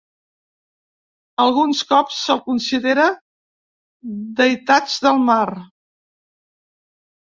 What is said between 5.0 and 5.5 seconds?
del mar.